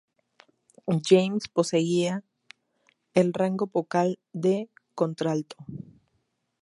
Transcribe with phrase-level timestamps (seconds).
[1.09, 2.23] James poseía
[3.13, 5.55] el rango vocal de contralto.